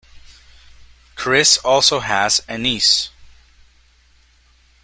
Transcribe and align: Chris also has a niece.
Chris 1.13 1.59
also 1.59 1.99
has 1.99 2.41
a 2.49 2.57
niece. 2.57 3.11